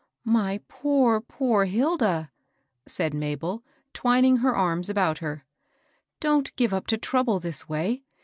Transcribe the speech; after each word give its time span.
"My 0.39 0.59
poor, 0.67 1.21
poor 1.21 1.65
Hilda 1.65 2.31
1" 2.85 2.87
said 2.91 3.13
Mabel, 3.13 3.63
twining 3.93 4.37
her 4.37 4.55
arms 4.57 4.89
about 4.89 5.19
her, 5.19 5.45
don't 6.19 6.55
give 6.55 6.73
up 6.73 6.87
to 6.87 6.97
trouble 6.97 7.39
this 7.39 7.69
way. 7.69 8.01